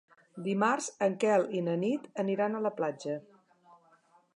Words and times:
Dimarts 0.45 0.87
en 1.09 1.19
Quel 1.25 1.45
i 1.59 1.63
na 1.67 1.77
Nit 1.85 2.09
aniran 2.25 2.57
a 2.61 2.67
la 2.69 2.77
platja. 2.81 3.23